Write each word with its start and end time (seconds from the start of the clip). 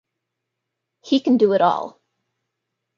He 1.03 1.19
can 1.19 1.37
do 1.37 1.53
it 1.53 1.61
all. 1.61 2.01